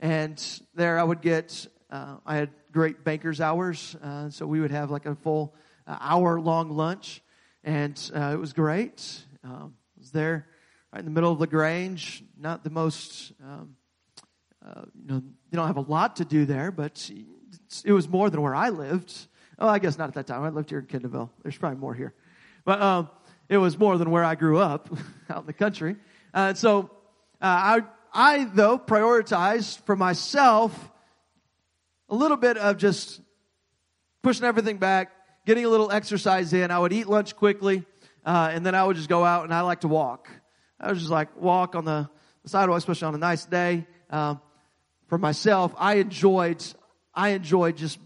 [0.00, 0.42] and
[0.74, 4.90] there I would get uh, I had great bankers hours, uh, so we would have
[4.90, 5.54] like a full
[5.86, 7.22] hour long lunch,
[7.62, 9.22] and it was great.
[9.44, 10.48] Um, I was there
[10.92, 13.32] right in the middle of Lagrange, not the most.
[13.42, 13.76] Um,
[14.94, 17.10] you know, you don't have a lot to do there, but
[17.84, 19.14] it was more than where I lived.
[19.58, 20.42] Oh, I guess not at that time.
[20.42, 21.30] I lived here in Kendallville.
[21.42, 22.12] There's probably more here.
[22.64, 23.10] But um,
[23.48, 24.88] it was more than where I grew up
[25.30, 25.96] out in the country.
[26.32, 26.90] Uh, so
[27.40, 27.82] uh, I,
[28.12, 30.90] I, though, prioritized for myself
[32.14, 33.20] a little bit of just
[34.22, 35.10] pushing everything back,
[35.46, 36.70] getting a little exercise in.
[36.70, 37.84] I would eat lunch quickly,
[38.24, 40.28] uh, and then I would just go out and I like to walk.
[40.78, 42.08] I was just like walk on the,
[42.46, 43.84] sidewalk, especially on a nice day.
[44.10, 44.40] Um,
[45.08, 46.64] for myself, I enjoyed
[47.14, 47.98] I enjoyed just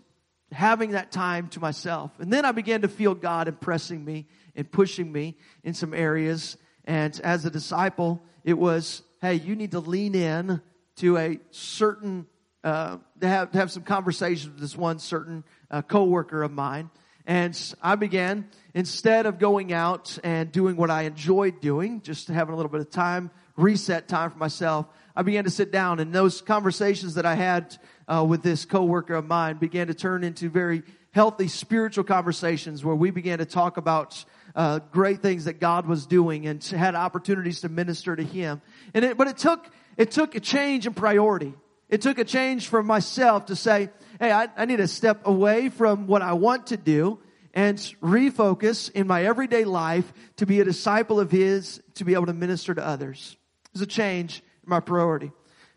[0.52, 2.10] having that time to myself.
[2.18, 6.56] And then I began to feel God impressing me and pushing me in some areas.
[6.84, 10.62] And as a disciple, it was, hey, you need to lean in
[10.96, 12.26] to a certain,
[12.64, 16.90] uh, to have, to have some conversations with this one certain uh, coworker of mine.
[17.26, 22.54] And I began, instead of going out and doing what I enjoyed doing, just having
[22.54, 26.12] a little bit of time, reset time for myself, I began to sit down and
[26.12, 30.48] those conversations that I had uh, with this coworker of mine began to turn into
[30.48, 35.86] very healthy spiritual conversations where we began to talk about uh, great things that God
[35.86, 38.62] was doing and had opportunities to minister to Him.
[38.94, 41.52] And it, but it took it took a change in priority.
[41.88, 45.68] It took a change for myself to say, "Hey, I, I need to step away
[45.68, 47.20] from what I want to do."
[47.54, 52.26] and refocus in my everyday life to be a disciple of His, to be able
[52.26, 53.36] to minister to others.
[53.72, 55.32] There's a change in my priority.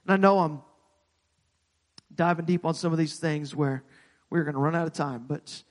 [0.05, 0.61] And I know I'm
[2.13, 3.83] diving deep on some of these things where
[4.29, 5.25] we're going to run out of time.
[5.27, 5.63] But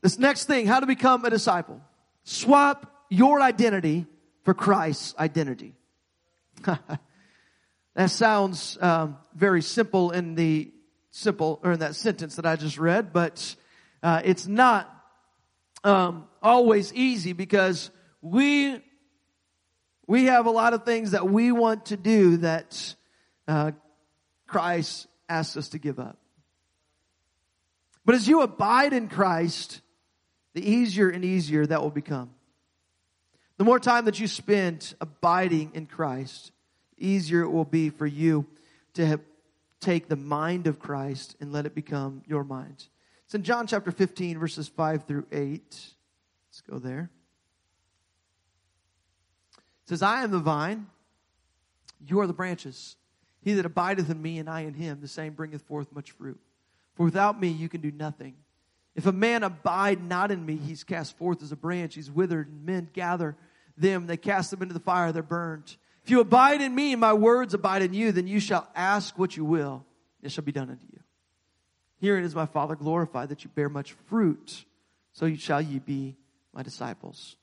[0.00, 1.80] this next thing, how to become a disciple.
[2.24, 4.06] Swap your identity
[4.44, 5.74] for Christ's identity.
[7.94, 10.72] that sounds um, very simple in the
[11.10, 13.54] simple or in that sentence that I just read, but
[14.02, 14.88] uh, it's not
[15.84, 18.80] um, always easy because we
[20.06, 22.94] we have a lot of things that we want to do that
[23.46, 23.72] uh,
[24.46, 26.18] Christ asks us to give up.
[28.04, 29.80] But as you abide in Christ,
[30.54, 32.30] the easier and easier that will become.
[33.58, 36.51] The more time that you spend abiding in Christ,
[37.02, 38.46] easier it will be for you
[38.94, 39.20] to have,
[39.80, 42.86] take the mind of Christ and let it become your mind.
[43.24, 45.60] It's in John chapter 15, verses 5 through 8.
[45.62, 47.10] Let's go there.
[49.56, 50.86] It says, I am the vine,
[52.06, 52.96] you are the branches.
[53.42, 56.38] He that abideth in me and I in him, the same bringeth forth much fruit.
[56.94, 58.34] For without me you can do nothing.
[58.94, 62.48] If a man abide not in me, he's cast forth as a branch, he's withered,
[62.48, 63.36] and men gather
[63.76, 65.76] them, they cast them into the fire, they're burned.
[66.04, 69.36] If you abide in me my words abide in you, then you shall ask what
[69.36, 69.84] you will,
[70.22, 71.00] it shall be done unto you.
[72.00, 74.64] Herein is my Father glorified, that you bear much fruit,
[75.12, 76.16] so shall ye be
[76.52, 77.36] my disciples.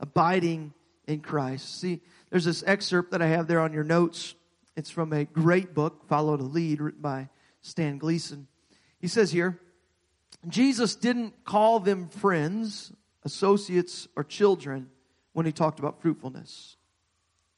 [0.00, 0.74] Abiding
[1.06, 1.80] in Christ.
[1.80, 2.00] See,
[2.30, 4.34] there's this excerpt that I have there on your notes.
[4.76, 7.28] It's from a great book, Follow the Lead, written by
[7.62, 8.48] Stan Gleason.
[8.98, 9.58] He says here,
[10.48, 14.90] Jesus didn't call them friends, associates, or children
[15.32, 16.76] when he talked about fruitfulness.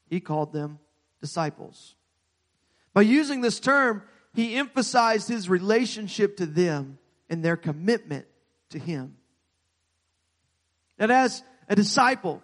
[0.09, 0.79] He called them
[1.21, 1.95] disciples.
[2.93, 6.97] By using this term, he emphasized his relationship to them
[7.29, 8.25] and their commitment
[8.69, 9.17] to him.
[10.99, 12.41] And as a disciple,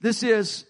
[0.00, 0.64] this is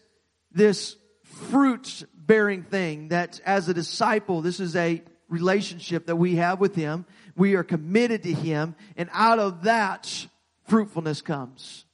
[0.53, 6.61] this fruit bearing thing that as a disciple, this is a relationship that we have
[6.61, 7.05] with Him.
[7.37, 10.27] We are committed to Him and out of that,
[10.67, 11.86] fruitfulness comes.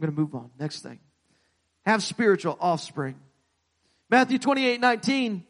[0.00, 0.50] I'm going to move on.
[0.58, 0.98] Next thing.
[1.84, 3.16] Have spiritual offspring.
[4.08, 5.44] Matthew 28, 19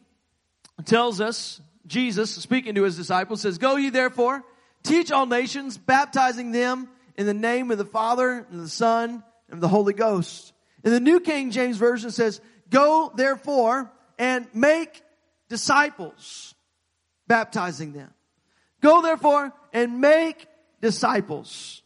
[0.87, 4.43] tells us, Jesus speaking to his disciples says, Go ye therefore,
[4.83, 9.61] teach all nations, baptizing them in the name of the Father and the Son and
[9.61, 10.53] the Holy Ghost.
[10.83, 15.01] In the New King James Version says, Go therefore and make
[15.49, 16.57] disciples,
[17.29, 18.13] baptizing them.
[18.81, 20.49] Go therefore and make
[20.81, 21.83] disciples.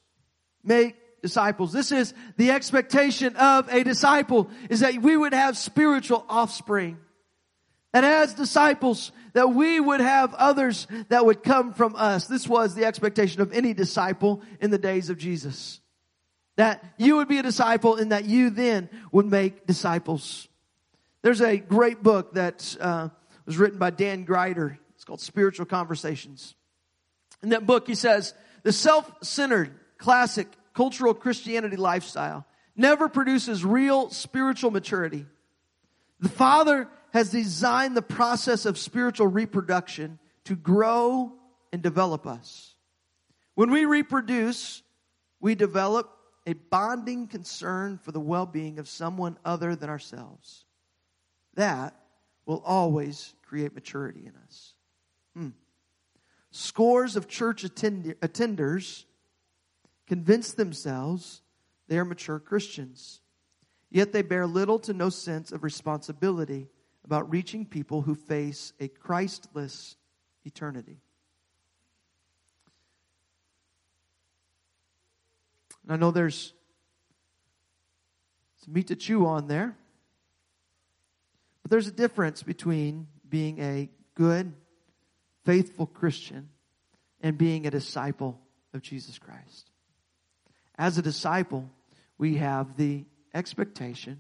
[0.63, 1.73] Make disciples.
[1.73, 6.99] This is the expectation of a disciple is that we would have spiritual offspring.
[7.95, 12.27] And as disciples, that we would have others that would come from us.
[12.27, 15.81] This was the expectation of any disciple in the days of Jesus.
[16.57, 20.47] That you would be a disciple and that you then would make disciples.
[21.23, 23.09] There's a great book that uh,
[23.47, 24.79] was written by Dan Grider.
[24.95, 26.55] It's called Spiritual Conversations.
[27.43, 34.71] In that book, he says, the self-centered, classic, cultural Christianity lifestyle never produces real spiritual
[34.71, 35.27] maturity.
[36.21, 41.33] The Father has designed the process of spiritual reproduction to grow
[41.73, 42.75] and develop us.
[43.55, 44.83] When we reproduce,
[45.41, 46.11] we develop
[46.47, 50.65] a bonding concern for the well-being of someone other than ourselves.
[51.55, 51.95] That
[52.47, 54.75] will always create maturity in us.
[55.35, 55.49] Hmm.
[56.51, 59.05] Scores of church attend- attenders
[60.07, 61.43] convince themselves
[61.89, 63.21] they are mature Christians,
[63.91, 66.69] yet they bear little to no sense of responsibility
[67.05, 69.97] about reaching people who face a Christless
[70.45, 70.99] eternity.
[75.83, 76.55] And I know there's
[78.65, 79.77] some meat to chew on there.
[81.63, 84.53] But there's a difference between being a good,
[85.45, 86.49] faithful Christian
[87.21, 88.41] and being a disciple
[88.73, 89.71] of Jesus Christ.
[90.77, 91.71] As a disciple,
[92.19, 94.19] we have the expectation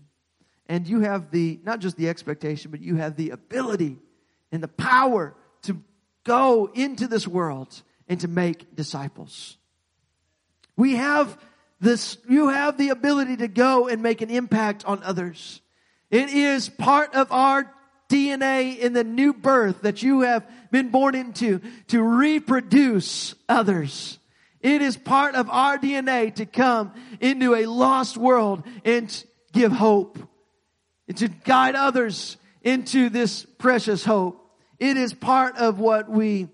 [0.66, 3.98] and you have the, not just the expectation, but you have the ability
[4.50, 5.80] and the power to
[6.24, 9.58] go into this world and to make disciples.
[10.76, 11.38] We have
[11.80, 15.60] this, you have the ability to go and make an impact on others.
[16.10, 17.70] It is part of our
[18.08, 24.18] DNA in the new birth that you have been born into to reproduce others.
[24.64, 30.18] It is part of our DNA to come into a lost world and give hope
[31.06, 34.40] and to guide others into this precious hope.
[34.78, 36.48] It is part of what we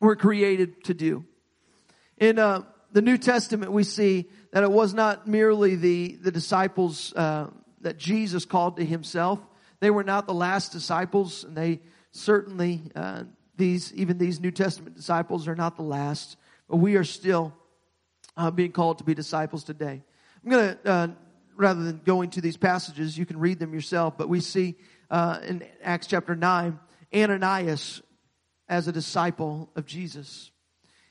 [0.00, 1.24] were created to do.
[2.18, 7.14] In uh, the New Testament, we see that it was not merely the the disciples
[7.14, 7.46] uh,
[7.80, 9.38] that Jesus called to Himself.
[9.80, 11.80] They were not the last disciples, and they
[12.12, 13.24] certainly uh,
[13.56, 16.36] these even these New Testament disciples are not the last.
[16.70, 17.52] We are still
[18.36, 20.02] uh, being called to be disciples today.
[20.44, 21.08] I'm going to uh,
[21.60, 24.16] rather than going to these passages, you can read them yourself.
[24.16, 24.76] But we see
[25.10, 26.78] uh, in Acts chapter 9,
[27.14, 28.00] Ananias
[28.68, 30.50] as a disciple of Jesus.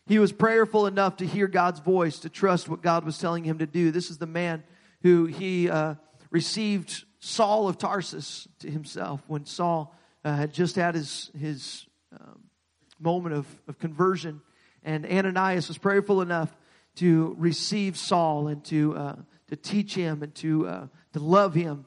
[0.07, 3.59] He was prayerful enough to hear God's voice, to trust what God was telling him
[3.59, 3.91] to do.
[3.91, 4.63] This is the man
[5.03, 5.95] who he uh,
[6.31, 9.95] received Saul of Tarsus to himself when Saul
[10.25, 11.85] uh, had just had his, his
[12.19, 12.43] um,
[12.99, 14.41] moment of, of conversion.
[14.89, 16.49] And Ananias was prayerful enough
[16.95, 19.15] to receive Saul and to uh,
[19.49, 21.85] to teach him and to, uh, to love him.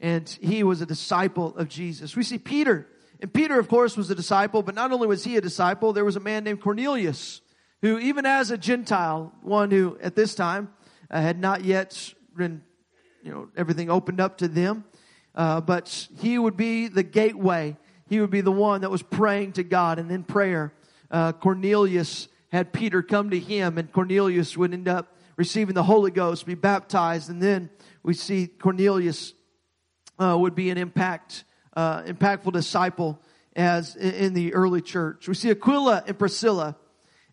[0.00, 2.16] And he was a disciple of Jesus.
[2.16, 2.88] We see Peter.
[3.20, 6.04] And Peter, of course, was a disciple, but not only was he a disciple, there
[6.04, 7.40] was a man named Cornelius,
[7.82, 10.70] who even as a Gentile, one who at this time
[11.10, 12.62] uh, had not yet been,
[13.22, 14.84] you know, everything opened up to them.
[15.34, 17.76] Uh, but he would be the gateway.
[18.08, 19.98] He would be the one that was praying to God.
[19.98, 20.72] And in prayer,
[21.10, 26.10] uh, Cornelius had Peter come to him, and Cornelius would end up receiving the Holy
[26.10, 27.70] Ghost, be baptized, and then
[28.02, 29.32] we see Cornelius
[30.18, 31.44] uh, would be an impact,
[31.74, 33.18] uh, impactful disciple
[33.56, 35.26] as in the early church.
[35.26, 36.76] We see Aquila and Priscilla,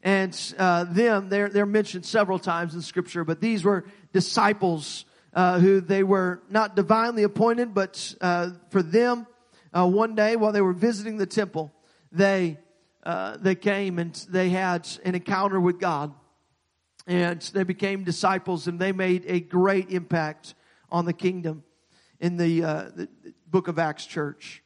[0.01, 5.03] and uh, them they're they're mentioned several times in Scripture, but these were disciples
[5.34, 9.28] uh, who they were not divinely appointed, but uh, for them,
[9.78, 11.74] uh, one day while they were visiting the temple,
[12.11, 12.57] they
[13.04, 16.14] they came and they had an encounter with God
[17.08, 20.54] and they became disciples and they made a great impact
[20.91, 21.64] on the kingdom
[22.20, 23.10] in the, uh, the
[23.47, 24.62] book of Acts church.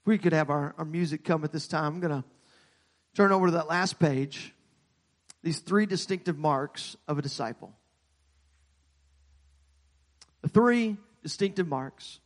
[0.00, 2.24] If we could have our, our music come at this time, I'm going to
[3.14, 4.54] turn over to that last page.
[5.42, 7.74] These three distinctive marks of a disciple.
[10.42, 12.20] The three distinctive marks.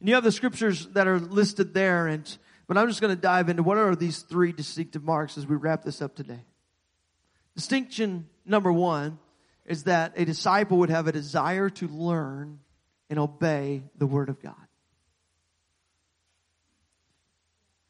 [0.00, 2.36] And you have the scriptures that are listed there, and
[2.66, 5.56] but I'm just going to dive into what are these three distinctive marks as we
[5.56, 6.44] wrap this up today.
[7.54, 9.18] Distinction number one
[9.66, 12.60] is that a disciple would have a desire to learn
[13.10, 14.54] and obey the Word of God.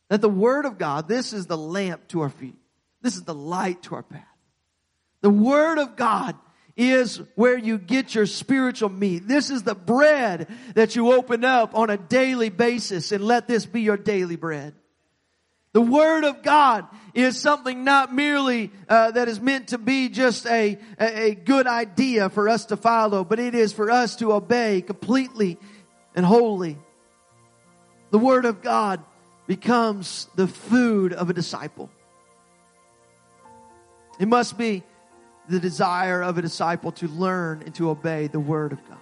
[0.09, 2.59] That the Word of God, this is the lamp to our feet.
[3.03, 4.25] This is the light to our path.
[5.21, 6.37] The Word of God
[6.81, 9.29] is where you get your spiritual meat.
[9.29, 13.67] This is the bread that you open up on a daily basis and let this
[13.67, 14.75] be your daily bread.
[15.73, 20.47] The Word of God is something not merely uh, that is meant to be just
[20.47, 24.33] a, a, a good idea for us to follow, but it is for us to
[24.33, 25.59] obey completely
[26.15, 26.79] and wholly.
[28.11, 29.05] The Word of God
[29.47, 31.91] becomes the food of a disciple.
[34.19, 34.83] It must be
[35.51, 38.99] the desire of a disciple to learn and to obey the Word of God.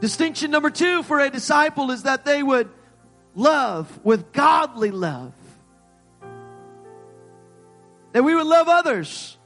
[0.00, 2.68] Distinction number two for a disciple is that they would
[3.36, 5.32] love with godly love.
[8.12, 9.38] That we would love others.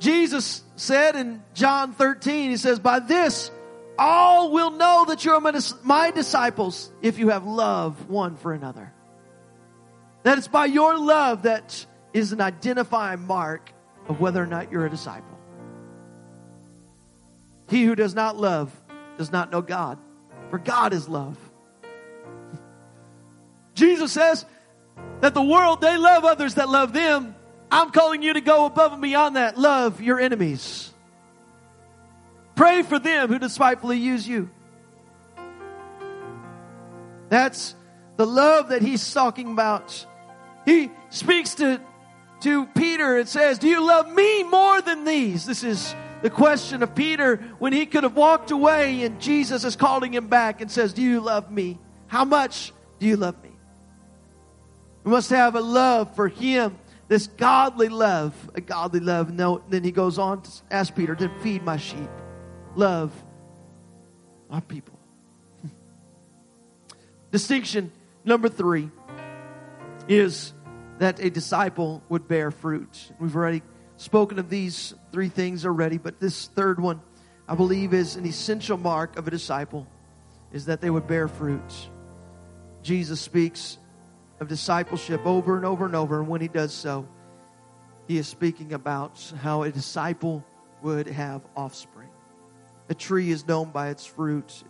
[0.00, 3.52] Jesus said in John 13, He says, By this
[3.96, 8.92] all will know that you're my disciples if you have love one for another.
[10.24, 13.70] That it's by your love that is an identifying mark
[14.08, 15.38] of whether or not you're a disciple.
[17.68, 18.72] He who does not love
[19.16, 19.98] does not know God,
[20.50, 21.38] for God is love.
[23.74, 24.44] Jesus says
[25.20, 27.34] that the world, they love others that love them.
[27.70, 29.58] I'm calling you to go above and beyond that.
[29.58, 30.92] Love your enemies.
[32.54, 34.50] Pray for them who despitefully use you.
[37.28, 37.74] That's
[38.16, 40.06] the love that he's talking about.
[40.64, 41.80] He speaks to
[42.44, 45.46] to Peter and says, Do you love me more than these?
[45.46, 49.76] This is the question of Peter when he could have walked away and Jesus is
[49.76, 51.78] calling him back and says, Do you love me?
[52.06, 53.50] How much do you love me?
[55.04, 56.78] We must have a love for him,
[57.08, 59.30] this godly love, a godly love.
[59.30, 62.10] And then he goes on to ask Peter, Then feed my sheep.
[62.74, 63.10] Love
[64.50, 64.98] my people.
[67.30, 67.90] Distinction
[68.24, 68.90] number three
[70.08, 70.53] is
[70.98, 73.12] that a disciple would bear fruit.
[73.18, 73.62] We've already
[73.96, 77.00] spoken of these three things already, but this third one,
[77.48, 79.86] I believe, is an essential mark of a disciple,
[80.52, 81.90] is that they would bear fruit.
[82.82, 83.78] Jesus speaks
[84.40, 87.08] of discipleship over and over and over, and when he does so,
[88.06, 90.44] he is speaking about how a disciple
[90.82, 92.10] would have offspring.
[92.90, 94.62] A tree is known by its fruit.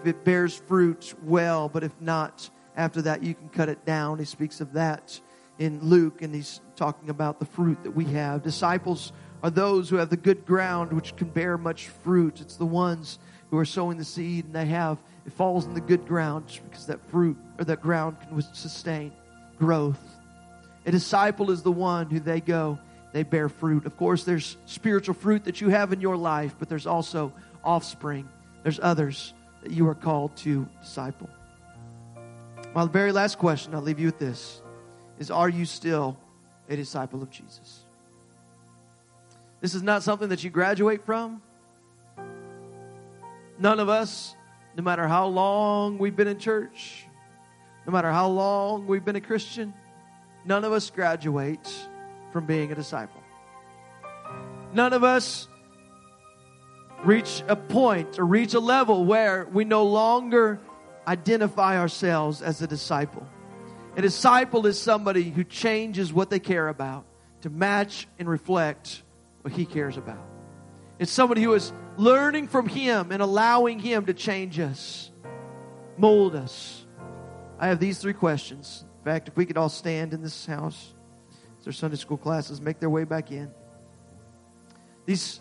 [0.00, 4.18] If it bears fruit, well, but if not, after that you can cut it down.
[4.18, 5.20] He speaks of that
[5.58, 8.42] in Luke, and he's talking about the fruit that we have.
[8.42, 12.40] Disciples are those who have the good ground which can bear much fruit.
[12.40, 13.18] It's the ones
[13.50, 16.86] who are sowing the seed and they have it falls in the good ground because
[16.86, 19.12] that fruit or that ground can sustain
[19.58, 20.00] growth.
[20.84, 22.78] A disciple is the one who they go,
[23.12, 23.86] they bear fruit.
[23.86, 27.32] Of course, there's spiritual fruit that you have in your life, but there's also
[27.64, 28.28] offspring.
[28.62, 31.28] There's others that you are called to disciple.
[32.74, 34.62] The very last question, I'll leave you with this
[35.18, 36.18] is Are you still
[36.68, 37.84] a disciple of Jesus?
[39.60, 41.42] This is not something that you graduate from.
[43.58, 44.34] None of us,
[44.76, 47.06] no matter how long we've been in church,
[47.86, 49.72] no matter how long we've been a Christian,
[50.44, 51.72] none of us graduate
[52.32, 53.22] from being a disciple.
[54.72, 55.48] None of us
[57.04, 60.58] reach a point or reach a level where we no longer
[61.06, 63.26] identify ourselves as a disciple.
[63.96, 67.06] A disciple is somebody who changes what they care about
[67.40, 69.02] to match and reflect
[69.40, 70.24] what He cares about.
[70.98, 75.10] It's somebody who is learning from Him and allowing Him to change us,
[75.96, 76.84] mold us.
[77.58, 78.84] I have these three questions.
[78.98, 80.92] In fact, if we could all stand in this house,
[81.64, 83.50] their Sunday school classes make their way back in.
[85.06, 85.40] These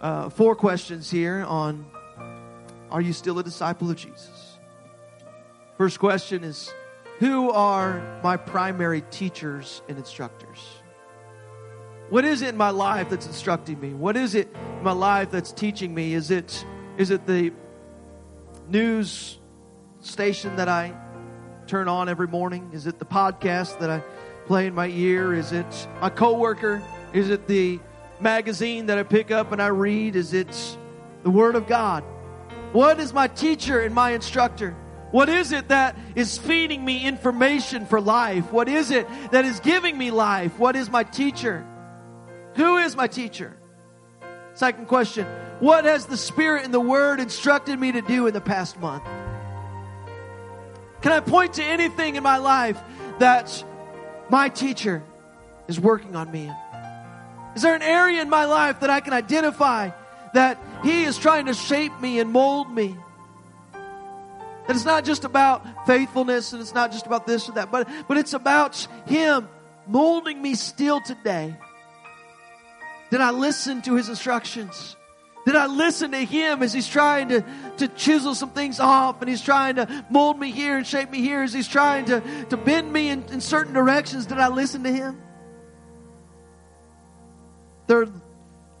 [0.00, 1.84] uh, four questions here on
[2.90, 4.58] Are you still a disciple of Jesus?
[5.76, 6.72] First question is
[7.18, 10.82] Who are my primary teachers and instructors?
[12.10, 13.94] What is it in my life that's instructing me?
[13.94, 16.12] What is it in my life that's teaching me?
[16.12, 16.64] Is it
[16.98, 17.52] is it the
[18.68, 19.38] news
[20.00, 20.94] station that I
[21.66, 22.70] turn on every morning?
[22.74, 24.02] Is it the podcast that I
[24.46, 25.32] play in my ear?
[25.32, 26.82] Is it my coworker?
[27.14, 27.80] Is it the
[28.20, 30.16] magazine that I pick up and I read?
[30.16, 30.78] Is it
[31.22, 32.04] the Word of God?
[32.72, 34.76] What is my teacher and my instructor?
[35.16, 38.52] What is it that is feeding me information for life?
[38.52, 40.58] What is it that is giving me life?
[40.58, 41.64] What is my teacher?
[42.56, 43.56] Who is my teacher?
[44.52, 45.24] Second question
[45.60, 49.04] What has the Spirit and the Word instructed me to do in the past month?
[51.00, 52.78] Can I point to anything in my life
[53.18, 53.64] that
[54.28, 55.02] my teacher
[55.66, 56.52] is working on me?
[57.54, 59.92] Is there an area in my life that I can identify
[60.34, 62.98] that He is trying to shape me and mold me?
[64.66, 67.88] That it's not just about faithfulness and it's not just about this or that, but,
[68.08, 69.48] but it's about Him
[69.86, 71.56] molding me still today.
[73.10, 74.96] Did I listen to his instructions?
[75.44, 77.44] Did I listen to him as he's trying to,
[77.76, 81.20] to chisel some things off and he's trying to mold me here and shape me
[81.20, 84.26] here as he's trying to, to bend me in, in certain directions?
[84.26, 85.22] Did I listen to him?
[87.86, 88.12] Third,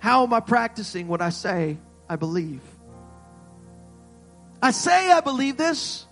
[0.00, 1.78] how am I practicing what I say
[2.08, 2.62] I believe?
[4.62, 6.06] I say I believe this.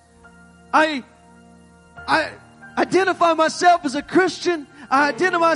[0.73, 1.05] I,
[2.07, 2.33] I
[2.77, 4.67] identify myself as a Christian.
[4.91, 5.55] I identify,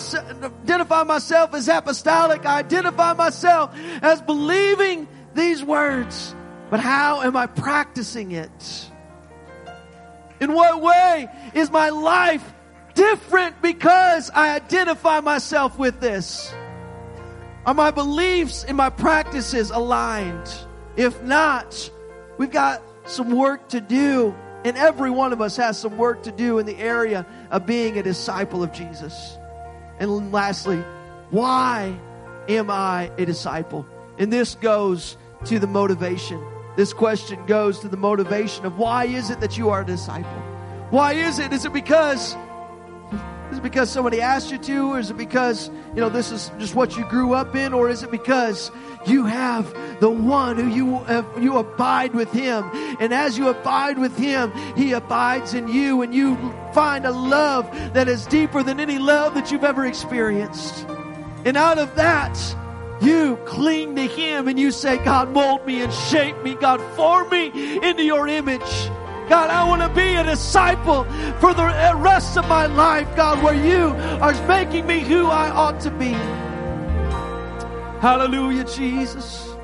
[0.62, 2.46] identify myself as apostolic.
[2.46, 6.34] I identify myself as believing these words.
[6.70, 8.90] But how am I practicing it?
[10.40, 12.54] In what way is my life
[12.94, 16.52] different because I identify myself with this?
[17.66, 20.48] Are my beliefs and my practices aligned?
[20.96, 21.90] If not,
[22.38, 24.34] we've got some work to do
[24.64, 27.96] and every one of us has some work to do in the area of being
[27.96, 29.38] a disciple of Jesus.
[29.98, 30.78] And lastly,
[31.30, 31.96] why
[32.48, 33.86] am I a disciple?
[34.18, 36.44] And this goes to the motivation.
[36.76, 40.42] This question goes to the motivation of why is it that you are a disciple?
[40.90, 41.52] Why is it?
[41.52, 42.36] Is it because
[43.58, 44.92] is it because somebody asked you to?
[44.92, 47.72] Or is it because, you know, this is just what you grew up in?
[47.72, 48.70] Or is it because
[49.04, 51.04] you have the one who you,
[51.42, 52.62] you abide with him?
[53.00, 56.36] And as you abide with him, he abides in you and you
[56.72, 60.86] find a love that is deeper than any love that you've ever experienced.
[61.44, 62.38] And out of that,
[63.00, 66.54] you cling to him and you say, God, mold me and shape me.
[66.54, 68.88] God, form me into your image.
[69.28, 71.04] God, I want to be a disciple
[71.38, 71.64] for the
[71.96, 76.12] rest of my life, God, where you are making me who I ought to be.
[78.00, 79.54] Hallelujah, Jesus.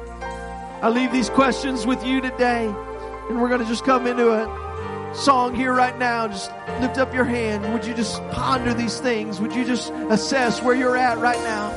[0.83, 5.15] I leave these questions with you today, and we're going to just come into a
[5.15, 6.29] song here right now.
[6.29, 6.51] Just
[6.81, 7.73] lift up your hand.
[7.73, 9.41] Would you just ponder these things?
[9.41, 11.71] Would you just assess where you're at right now?